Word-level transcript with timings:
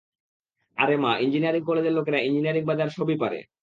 আরে 0.77 0.95
মা 0.97 1.11
ইঞ্জিনিয়ারিং 1.23 1.61
কলেজের 1.65 1.97
লোকেরা 1.97 2.19
ইঞ্জিনিয়ারিং 2.19 2.63
বাদে 2.65 2.81
আর 2.83 2.91
সবই 2.97 3.17
পারে! 3.23 3.39